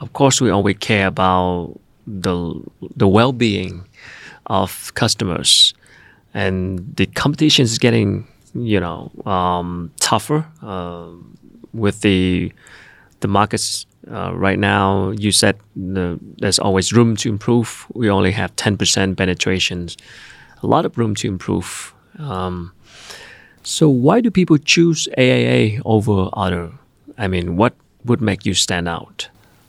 [0.00, 2.60] Of course, we always care about the
[2.96, 3.86] the well-being
[4.46, 5.74] of customers,
[6.34, 11.10] and the competition is getting you know um, tougher uh,
[11.72, 12.52] with the
[13.20, 15.10] the markets uh, right now.
[15.10, 17.86] You said the, there's always room to improve.
[17.94, 19.96] We only have ten percent penetrations
[20.62, 21.94] a lot of room to improve.
[22.18, 22.72] Um,
[23.62, 26.72] so why do people choose AIA over other?
[27.18, 27.74] I mean, what
[28.04, 29.28] would make you stand out?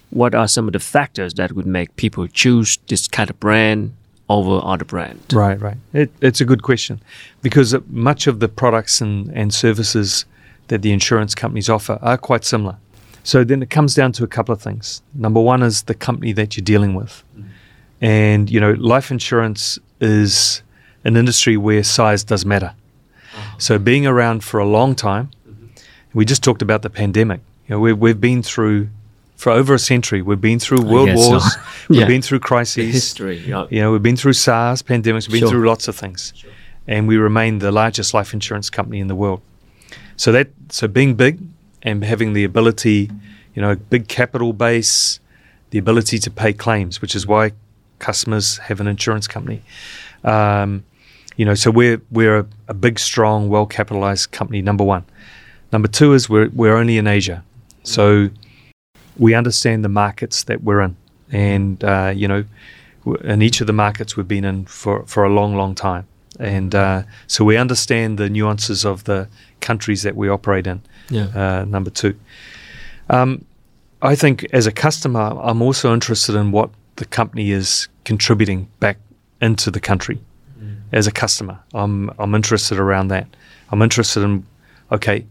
[0.10, 3.93] What are some of the factors that would make people choose this kind of brand
[4.29, 5.19] over other brand?
[5.33, 5.77] Right, right.
[5.93, 7.01] It, it's a good question
[7.41, 10.25] because uh, much of the products and, and services
[10.67, 12.77] that the insurance companies offer are quite similar.
[13.27, 15.01] So then it comes down to a couple of things.
[15.13, 17.25] Number one is the company that you're dealing with.
[17.37, 17.49] Mm.
[17.99, 20.61] And, you know, life insurance is
[21.03, 22.73] an industry where size does matter.
[23.35, 23.57] Uh-huh.
[23.57, 25.65] So being around for a long time, mm-hmm.
[26.13, 27.41] we just talked about the pandemic.
[27.67, 28.87] You know, we've, we've been through,
[29.35, 31.29] for over a century, we've been through world guess so.
[31.31, 31.57] wars,
[31.89, 32.93] we've been through crises.
[32.93, 33.39] History.
[33.39, 33.67] Yeah.
[33.69, 35.49] You know, we've been through SARS, pandemics, we've been Sure.
[35.49, 36.31] through lots of things.
[36.87, 39.41] And we remain the largest life insurance company in the world.
[40.15, 41.39] So that so being big
[41.88, 43.10] and having the ability,
[43.56, 45.21] you know, big capital base,
[45.69, 47.54] the ability to pay claims, which is why
[48.00, 49.62] customers have an insurance company.
[50.26, 50.84] Um,
[51.38, 55.06] you know, so we're we're a, a big, strong, well capitalized company, number one.
[55.71, 57.43] Number two is we're we're only in Asia.
[57.84, 58.30] So
[59.17, 60.97] we understand the markets that we're in.
[61.32, 62.43] And uh, you know,
[63.23, 66.06] in each of the markets we've been in for, for a long, long time.
[66.39, 69.28] And uh, so we understand the nuances of the
[69.62, 70.82] countries that we operate in.
[71.09, 71.27] Yeah.
[71.35, 72.17] Uh, number two,
[73.09, 73.45] um,
[74.01, 78.97] I think as a customer, I'm also interested in what the company is contributing back
[79.41, 80.19] into the country.
[80.93, 83.27] As a customer, I'm I'm interested around that.
[83.71, 84.45] I'm interested in,
[84.89, 85.25] okay,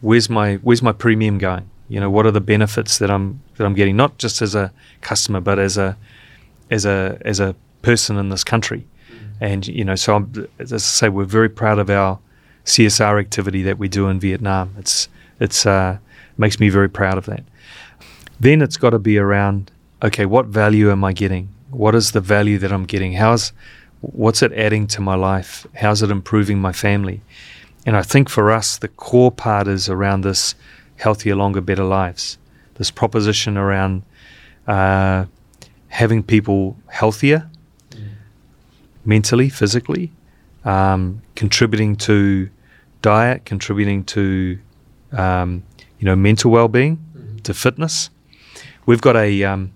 [0.00, 1.70] where's my where's my premium going?
[1.88, 3.96] You know, what are the benefits that I'm that I'm getting?
[3.96, 5.96] Not just as a customer, but as a
[6.70, 8.84] as a as a person in this country.
[9.40, 12.18] And you know, so I'm, as I say, we're very proud of our
[12.64, 14.74] CSR activity that we do in Vietnam.
[14.78, 15.08] It's
[15.40, 15.98] it's uh,
[16.36, 17.44] makes me very proud of that.
[18.40, 19.70] Then it's got to be around
[20.02, 21.48] okay, what value am I getting?
[21.70, 23.14] What is the value that I'm getting?
[23.14, 23.52] How's
[24.00, 25.66] what's it adding to my life?
[25.74, 27.22] How's it improving my family?
[27.86, 30.54] And I think for us, the core part is around this
[30.96, 32.38] healthier, longer, better lives.
[32.74, 34.02] This proposition around
[34.66, 35.26] uh,
[35.88, 37.48] having people healthier
[37.90, 38.08] mm.
[39.04, 40.12] mentally, physically,
[40.64, 42.48] um, contributing to
[43.00, 44.58] diet, contributing to
[45.12, 45.62] um,
[45.98, 47.38] you know mental well-being, mm-hmm.
[47.38, 48.10] to fitness.
[48.86, 49.72] We've got a um,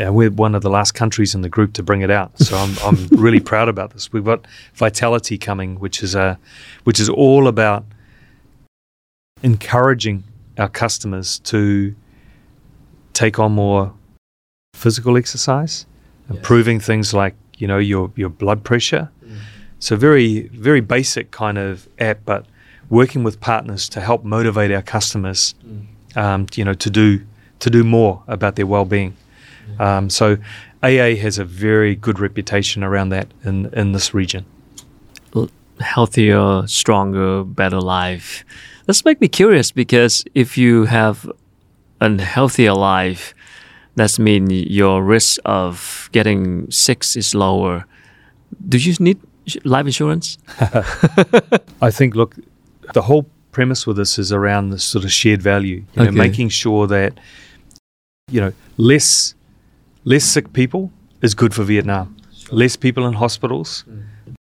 [0.00, 2.56] yeah, we're one of the last countries in the group to bring it out, so
[2.56, 4.10] I'm, I'm really proud about this.
[4.10, 6.38] We've got Vitality coming, which is a
[6.84, 7.84] which is all about
[9.42, 10.24] encouraging
[10.56, 11.94] our customers to
[13.12, 13.92] take on more
[14.74, 15.84] physical exercise,
[16.28, 16.38] yes.
[16.38, 19.10] improving things like you know your your blood pressure.
[19.80, 22.46] So very very basic kind of app, but
[22.90, 26.16] working with partners to help motivate our customers, mm.
[26.16, 27.20] um, you know, to do
[27.60, 29.16] to do more about their well-being.
[29.78, 30.36] Um, so
[30.82, 34.44] AIA has a very good reputation around that in in this region.
[35.80, 38.44] Healthier, stronger, better life.
[38.86, 41.30] This make me curious because if you have
[42.00, 43.34] a healthier life,
[43.94, 47.86] that means your risk of getting sick is lower.
[48.68, 49.18] Do you need
[49.64, 50.38] life insurance?
[51.80, 52.36] I think, look,
[52.94, 56.48] the whole premise with this is around the sort of shared value, you know, making
[56.50, 57.18] sure that,
[58.30, 59.34] you know, less,
[60.04, 62.16] less sick people is good for Vietnam.
[62.32, 62.58] Sure.
[62.58, 64.34] Less people in hospitals, mm.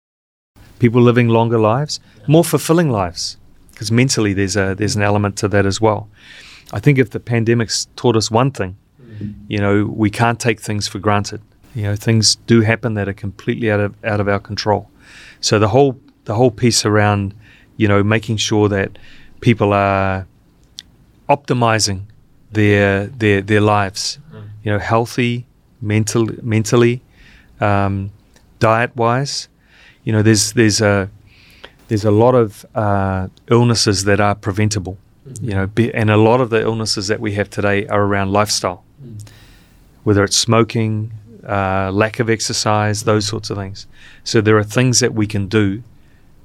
[0.80, 2.26] people living longer lives, yeah.
[2.28, 3.38] more fulfilling lives,
[3.72, 6.10] because mentally there's a there's an element to that as well.
[6.74, 8.76] I think if the pandemic's taught us one thing,
[9.48, 11.42] you know, we can't take things for granted.
[11.78, 14.90] You know, things do happen that are completely out of out of our control.
[15.42, 17.36] So the whole the whole piece around,
[17.78, 18.98] you know, making sure that
[19.42, 20.26] people are
[21.30, 22.00] optimizing
[22.52, 24.50] their their their lives, mm.
[24.64, 25.46] you know, healthy,
[25.80, 27.04] mental mentally,
[27.62, 28.10] um,
[28.60, 29.48] diet wise.
[30.04, 31.12] You know, there's there's a
[31.90, 34.98] there's a lot of uh, illnesses that are preventable.
[35.28, 35.46] Mm-hmm.
[35.46, 38.32] You know, be, and a lot of the illnesses that we have today are around
[38.32, 38.84] lifestyle
[40.08, 41.12] whether it's smoking,
[41.48, 43.88] uh, lack of exercise, those sorts of things.
[44.24, 45.84] So there are things that we can do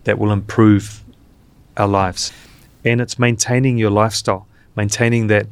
[0.05, 1.03] that will improve
[1.77, 2.33] our lives,
[2.85, 5.47] and it's maintaining your lifestyle, maintaining that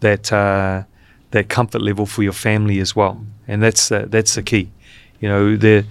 [0.00, 0.82] that uh,
[1.30, 4.70] that comfort level for your family as well, and that's uh, that's the key.
[5.20, 5.84] You know the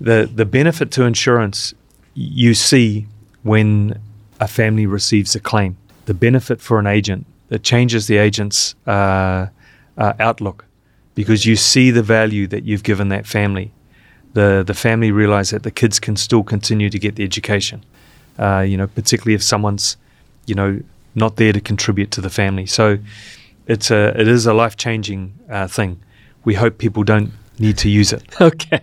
[0.00, 1.74] the the benefit to insurance
[2.14, 3.06] you see
[3.42, 4.00] when
[4.40, 5.76] a family receives a claim.
[6.06, 9.48] The benefit for an agent that changes the agent's uh,
[9.96, 10.64] uh, outlook
[11.14, 13.72] because you see the value that you've given that family.
[14.32, 17.84] The the family realize that the kids can still continue to get the education.
[18.38, 19.96] Uh, you know, particularly if someone's,
[20.46, 20.80] you know,
[21.14, 22.66] not there to contribute to the family.
[22.66, 22.98] So,
[23.68, 26.00] it's a it is a life changing uh, thing.
[26.44, 28.22] We hope people don't need to use it.
[28.40, 28.80] Okay,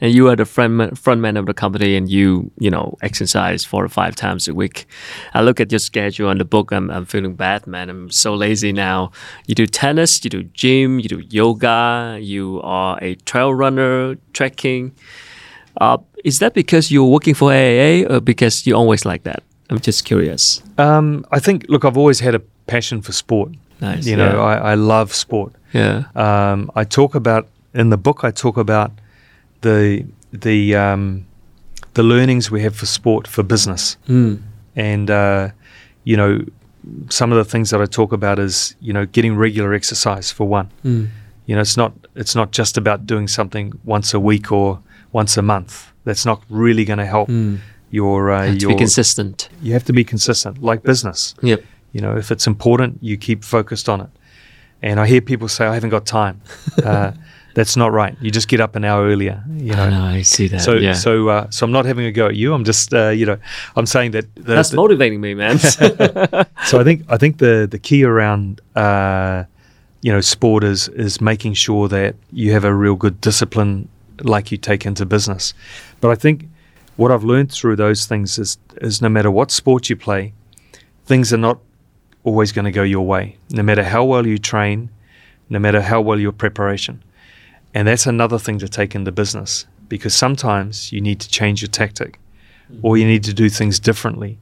[0.00, 3.64] and you are the front front man of the company, and you you know exercise
[3.64, 4.86] four or five times a week.
[5.34, 6.72] I look at your schedule and the book.
[6.72, 7.90] I'm I'm feeling bad, man.
[7.90, 9.10] I'm so lazy now.
[9.46, 12.18] You do tennis, you do gym, you do yoga.
[12.20, 14.92] You are a trail runner, trekking.
[15.80, 19.42] Uh, is that because you're working for AIA, or because you always like that?
[19.70, 20.62] I'm just curious.
[20.78, 21.66] Um, I think.
[21.68, 23.52] Look, I've always had a passion for sport.
[23.80, 24.06] Nice.
[24.06, 24.42] You know, yeah.
[24.42, 25.52] I, I love sport.
[25.72, 26.04] Yeah.
[26.14, 28.92] Um, I talk about in the book, I talk about
[29.60, 31.26] the the um,
[31.94, 34.40] the learnings we have for sport for business, mm.
[34.76, 35.50] and uh,
[36.04, 36.44] you know
[37.08, 40.46] some of the things that I talk about is you know getting regular exercise for
[40.46, 40.70] one.
[40.84, 41.08] Mm.
[41.46, 44.80] You know, it's not it's not just about doing something once a week or
[45.12, 45.92] once a month.
[46.04, 47.58] That's not really going to help mm.
[47.90, 49.48] your uh, to your, be consistent.
[49.62, 51.34] You have to be consistent, like business.
[51.42, 51.62] Yep.
[51.92, 54.10] You know, if it's important, you keep focused on it.
[54.82, 56.40] And I hear people say, "I haven't got time."
[56.84, 57.12] Uh,
[57.54, 58.16] that's not right.
[58.20, 59.42] You just get up an hour earlier.
[59.48, 59.82] You know.
[59.82, 60.60] I, know, I see that.
[60.60, 60.92] So yeah.
[60.92, 62.52] so uh, so I'm not having a go at you.
[62.52, 63.38] I'm just uh, you know
[63.76, 65.58] I'm saying that that's motivating me, man.
[66.66, 69.44] so I think I think the the key around uh,
[70.02, 73.88] you know sport is is making sure that you have a real good discipline
[74.22, 75.54] like you take into business.
[76.00, 76.48] But I think
[76.96, 80.32] what I've learned through those things is is no matter what sport you play,
[81.06, 81.58] things are not
[82.24, 83.36] always going to go your way.
[83.50, 84.90] No matter how well you train,
[85.48, 87.00] no matter how well your preparation
[87.74, 91.68] and that's another thing to take into business because sometimes you need to change your
[91.68, 92.18] tactic
[92.82, 94.38] or you need to do things differently.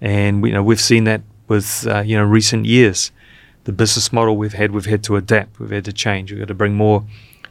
[0.00, 3.10] And you know, we've seen that with uh, you know recent years.
[3.64, 6.30] The business model we've had, we've had to adapt, we've had to change.
[6.30, 7.04] We've got to bring more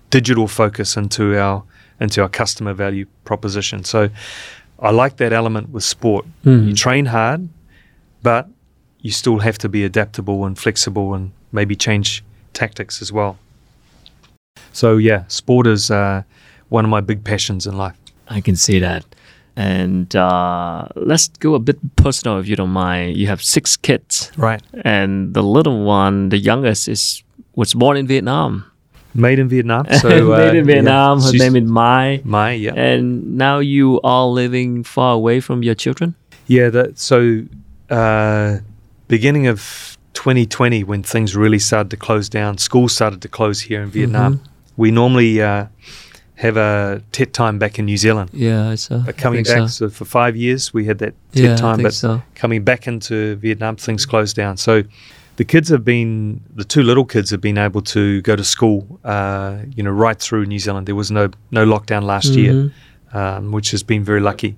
[0.09, 1.63] digital focus into our
[1.99, 3.83] into our customer value proposition.
[3.83, 4.09] So
[4.79, 6.25] I like that element with sport.
[6.45, 6.67] Mm.
[6.67, 7.49] You train hard,
[8.21, 8.47] but
[9.01, 13.37] you still have to be adaptable and flexible and maybe change tactics as well.
[14.73, 16.23] So yeah, sport is uh,
[16.69, 17.95] one of my big passions in life.
[18.27, 19.03] I can see that.
[19.55, 23.17] And uh, let's go a bit personal, if you don't mind.
[23.17, 24.61] You have six kids, Right.
[24.85, 27.23] and the little one, the youngest, is
[27.55, 28.65] was born in Vietnam.
[29.15, 29.85] Made in Vietnam.
[30.01, 31.17] So Made uh, in Vietnam.
[31.17, 32.21] yeah, Her she's- name is Mai.
[32.23, 32.51] Mai.
[32.53, 32.73] Yeah.
[32.75, 36.13] And now you are living far away from your children.
[36.45, 37.41] Yeah, that so
[37.89, 38.59] uh,
[39.07, 43.81] beginning of 2020 when things really started to close down, schools started to close here
[43.83, 44.33] in Vietnam.
[44.33, 44.81] Mm-hmm.
[44.81, 45.65] We normally uh,
[46.35, 48.29] have a tet time back in New Zealand.
[48.33, 49.87] Yeah, it's uh, But coming I back So.
[49.87, 51.81] so for five years, we had that tet Yeah, time.
[51.83, 52.21] But so.
[52.35, 54.57] coming back into Vietnam, things closed down.
[54.57, 54.83] So
[55.35, 58.99] the kids have been, the two little kids have been able to go to school,
[59.03, 60.87] uh, you know, right through New Zealand.
[60.87, 62.71] There was no no lockdown last year Mhm.
[63.13, 64.55] um, which has been very lucky.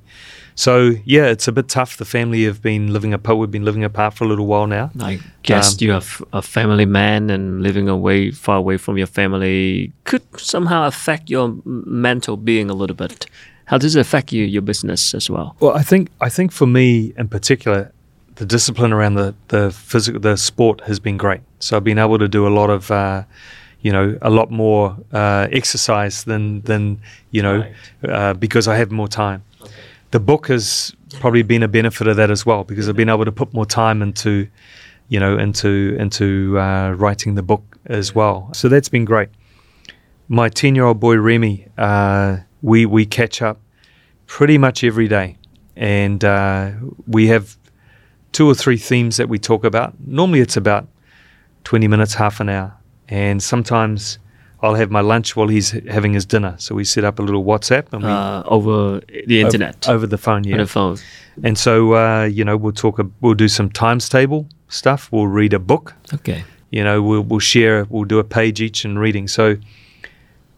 [0.60, 1.96] So yeah, it's a bit tough.
[1.96, 3.38] The family have been living apart.
[3.38, 4.92] We've been living apart for a little while now.
[5.00, 9.08] I guess Um, you have a family man and living away, far away from your
[9.08, 13.26] family could somehow affect your mental being a little bit.
[13.68, 15.56] How does it affect you, your business as well?
[15.62, 17.94] Well, I think I think for me in particular,
[18.36, 21.42] the discipline around the the physical the sport has been great.
[21.60, 22.92] So I've been able to do a lot of.
[22.92, 23.24] Uh,
[23.82, 27.00] you know, a lot more uh, exercise than than
[27.32, 27.64] you know,
[28.04, 29.42] uh, because I have more time.
[30.12, 33.26] The book has probably been a benefit of that as well because I've been able
[33.26, 34.48] to put more time into,
[35.08, 38.50] you know, into into uh, writing the book as well.
[38.54, 39.30] So that's been great.
[40.28, 43.60] My ten-year-old boy Remy, uh, we we catch up
[44.26, 45.38] pretty much every day,
[45.76, 46.72] and uh,
[47.08, 47.58] we have
[48.32, 49.94] two or three themes that we talk about.
[50.06, 50.88] Normally, it's about
[51.64, 52.76] twenty minutes, half an hour,
[53.08, 54.20] and sometimes
[54.62, 56.56] I'll have my lunch while he's having his dinner.
[56.58, 60.08] So we set up a little WhatsApp and we Uh, over the internet, over, over
[60.08, 60.58] the phone, yeah.
[60.58, 60.98] the phone.
[61.44, 63.00] And so uh, you know we'll talk.
[63.00, 65.10] A, we'll do some times table stuff.
[65.12, 65.94] We'll read a book.
[66.14, 66.44] Okay.
[66.72, 67.86] You know we'll we'll share.
[67.90, 69.28] We'll do a page each in reading.
[69.30, 69.56] So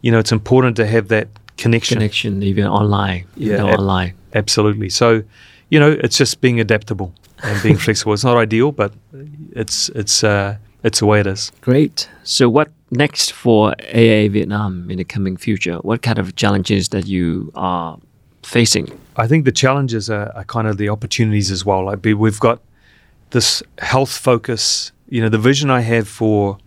[0.02, 1.28] you know it's important to have that
[1.58, 1.97] connection.
[1.97, 3.26] Connection, even online.
[3.36, 4.14] Yeah, know, ab- online.
[4.34, 4.89] Absolutely.
[4.89, 5.24] So,
[5.70, 8.14] you know, it's just being adaptable and being flexible.
[8.14, 8.93] It's not ideal, but
[9.56, 11.52] it's it's uh, it's the way it is.
[11.62, 12.10] Great.
[12.24, 15.78] So, what next for AIA Vietnam in the coming future?
[15.78, 17.98] What kind of challenges that you are
[18.44, 18.88] facing?
[19.16, 21.86] I think the challenges are, are kind of the opportunities as well.
[21.86, 22.62] Like we- we've got
[23.32, 24.92] this health focus.
[25.10, 26.58] You know, the vision I have for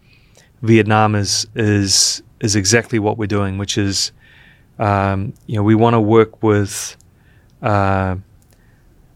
[0.63, 4.13] Vietnam is is is exactly what we're doing, which is,
[4.79, 6.97] um, you know, we want to work with
[7.63, 8.17] uh,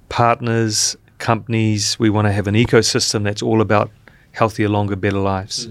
[0.09, 1.99] partners, companies.
[1.99, 3.91] We want to have an ecosystem that's all about
[4.33, 5.69] healthier, longer, better lives.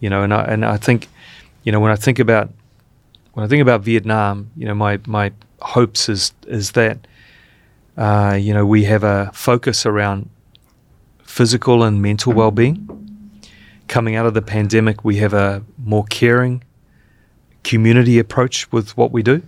[0.00, 1.08] You know, and I and I think,
[1.64, 2.50] you know, when I think about
[3.32, 7.06] when I think about Vietnam, you know, my my hopes is is that,
[7.96, 10.28] uh, you know, we have a focus around
[11.24, 12.88] physical and mental well-being.
[13.88, 16.64] Coming out of the pandemic, we have a more caring
[17.62, 19.42] community approach with what we do.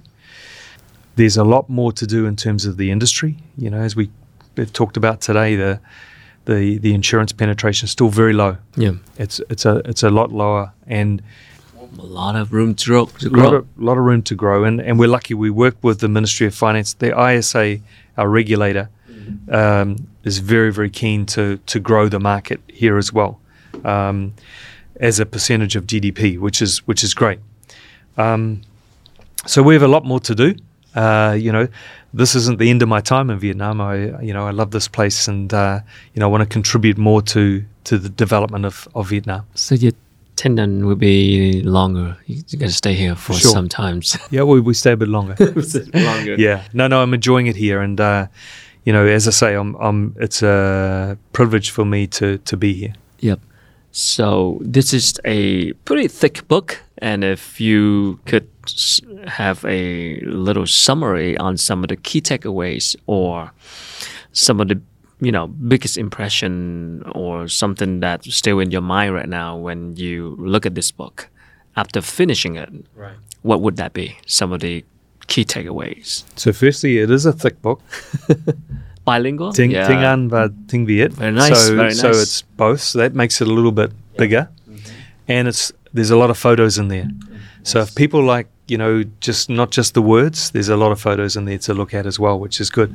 [1.17, 3.39] There's a lot more to do in terms of the industry.
[3.57, 4.11] You know, as we
[4.57, 5.81] have talked about today, the
[6.49, 8.57] the the insurance penetration is still very low.
[8.77, 8.95] Yeah.
[9.19, 11.23] It's it's a it's a lot lower, and
[11.99, 13.07] A lot of room to grow.
[13.07, 14.65] To a lot of, lot of room to grow.
[14.65, 16.95] And, and we're lucky we work with the Ministry of Finance.
[16.95, 17.79] The ISA,
[18.17, 18.89] our regulator,
[19.51, 23.41] um, is very, very keen to, to grow the market here as well
[23.85, 24.35] um,
[25.01, 27.39] as a percentage of GDP, which is, which is great.
[28.17, 28.61] Um,
[29.47, 30.55] so we have a lot more to do.
[30.95, 31.69] Uh, you know,
[32.15, 33.81] this isn't the end of my time in Vietnam.
[33.81, 35.81] I, you know, I love this place, and uh,
[36.15, 39.43] you know, I want to contribute more to to the development of, of Vietnam.
[39.55, 39.93] So your
[40.37, 42.17] tenant will be longer.
[42.27, 43.51] You're going to stay here for Sure.
[43.51, 44.17] some times.
[44.31, 45.35] Yeah, we, we stay a bit longer.
[45.95, 46.35] longer.
[46.39, 48.27] yeah no no i'm enjoying it here and uh
[48.85, 52.73] you know as i say i'm i'm it's a privilege for me to to be
[52.73, 53.41] here Yep.
[53.99, 58.49] So this is a pretty thick book, and if you could
[59.27, 63.51] have a little summary on some of the key takeaways or
[64.31, 64.81] some of the
[65.21, 70.37] you know biggest impression or something that's still in your mind right now when you
[70.39, 71.29] look at this book
[71.77, 74.17] after finishing it, right what would that be?
[74.27, 74.85] Some of the
[75.27, 76.23] key takeaways.
[76.37, 77.83] so firstly it is a thick book
[79.13, 79.53] Bilingual.
[79.53, 79.89] ting, Yeah.
[79.89, 81.13] ting An và Ting Viet.
[81.13, 82.81] Very nice, so very so it's both.
[82.81, 84.47] So that makes it a little bit bigger.
[85.29, 87.09] And it's there's a lot of photos in there.
[87.63, 91.01] So if people like you know just not just the words there's a lot of
[91.01, 92.91] photos in there to look at as well which is good.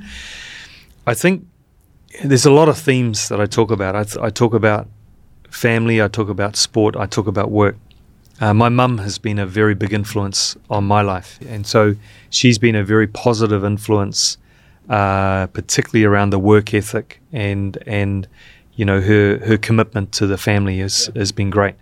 [1.11, 1.41] I think
[2.29, 3.95] there's a lot of themes that i talk about.
[3.95, 4.85] I, th- I talk about
[5.49, 7.75] family i talk about sport i talk about work.
[8.41, 11.39] Uh, my mum has been a very big influence on my life.
[11.53, 11.95] And so
[12.29, 14.37] she's been a very positive influence
[14.89, 18.27] uh, particularly around the work ethic and and
[18.75, 21.75] you know her her commitment to the family has has been great.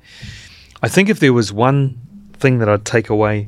[0.83, 1.99] I think if there was one
[2.33, 3.47] thing that I'd take away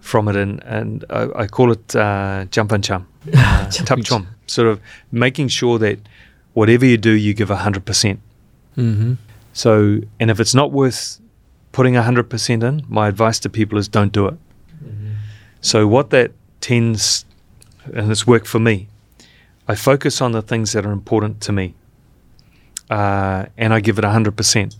[0.00, 4.28] from it, and and I, I call it uh, jump and chum, uh, tup chum,
[4.46, 4.80] sort of
[5.12, 5.98] making sure that
[6.54, 8.20] whatever you do, you give hundred percent.
[8.76, 9.14] Mm-hmm.
[9.52, 11.20] So, and if it's not worth
[11.72, 14.38] putting hundred percent in, my advice to people is don't do it.
[15.60, 17.24] So what that tends,
[17.94, 18.88] and it's worked for me,
[19.66, 21.74] I focus on the things that are important to me,
[22.90, 24.76] uh, and I give it hundred percent.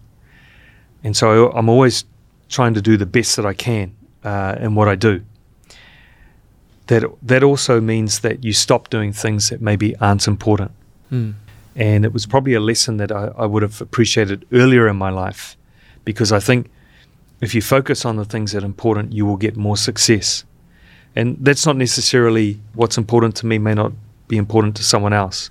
[1.05, 2.05] And so I'm always
[2.49, 3.95] trying to do the best that I can
[4.25, 5.23] uh, in what I do.
[6.87, 10.71] That that also means that you stop doing things that maybe aren't important.
[11.13, 11.35] Mm.
[11.77, 15.11] And it was probably a lesson that I, I would have appreciated earlier in my
[15.11, 15.57] life,
[16.05, 16.71] because I think
[17.41, 20.45] if you focus on the things that are important, you will get more success.
[21.17, 23.93] And that's not necessarily what's important to me, may not
[24.29, 25.51] be important to someone else.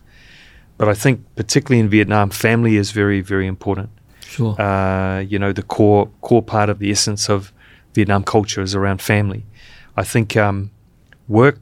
[0.77, 3.89] But I think, particularly in Vietnam, family is very, very important.
[4.21, 4.59] Sure.
[4.61, 7.51] Uh, you know, the core core part of the essence of
[7.93, 9.43] Vietnam culture is around family.
[9.95, 10.69] I think um,
[11.27, 11.59] work,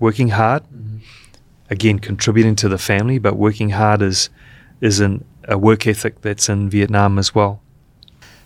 [0.00, 0.64] working hard,
[1.70, 4.30] again contributing to the family, but working hard is
[4.80, 7.60] is an, a work ethic that's in Vietnam as well.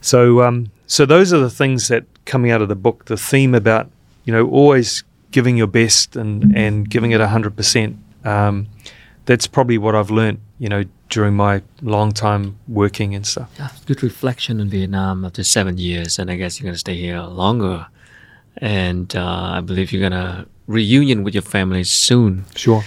[0.03, 3.07] So, um, so those are the things that coming out of the book.
[3.07, 3.91] The theme about
[4.27, 7.97] you know always giving your best and and giving it hundred percent.
[8.25, 8.67] Um,
[9.25, 10.41] that's probably what I've learned.
[10.59, 13.51] You know, during my long time working and stuff.
[13.59, 17.21] Yeah, good reflection in Vietnam after seven years, and I guess you're gonna stay here
[17.21, 17.87] longer.
[18.59, 22.45] And uh, I believe you're gonna reunion with your family soon.
[22.55, 22.83] Sure.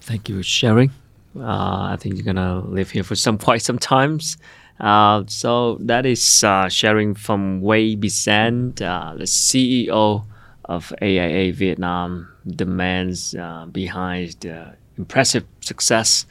[0.00, 0.90] Thank you for sharing.
[1.38, 4.36] Uh, I think you're gonna live here for some quite some times.
[4.80, 10.24] Uh, so that is uh, sharing from Wayne Besant, uh, the CEO
[10.66, 16.26] of AIA Vietnam, demands uh, behind the impressive success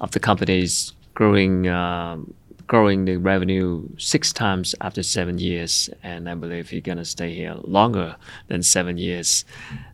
[0.00, 2.34] of the company's growing um,
[2.66, 7.54] growing the revenue six times after seven years, and I believe he's gonna stay here
[7.62, 8.16] longer
[8.48, 9.44] than seven years.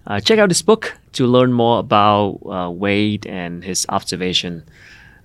[0.07, 4.63] Uh, check out this book to learn more about uh, Wayne and his observation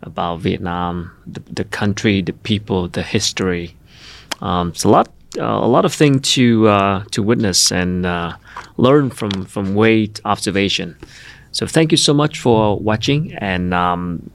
[0.01, 3.75] about Vietnam, the, the country, the people, the history.
[4.41, 8.35] Um, it's a lot, uh, a lot of things to uh, to witness and uh,
[8.77, 10.95] learn from from Wayne's observation.
[11.51, 14.29] So thank you so much for watching and um,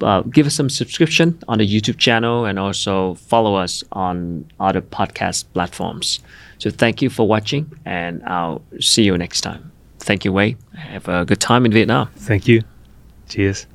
[0.00, 4.82] uh, give us some subscription on the YouTube channel and also follow us on other
[4.82, 6.20] podcast platforms.
[6.58, 9.70] So thank you for watching and I'll see you next time.
[10.00, 10.56] Thank you, Wayne.
[10.74, 12.10] Have a good time in Vietnam.
[12.16, 12.62] Thank you.
[13.28, 13.66] Cheers.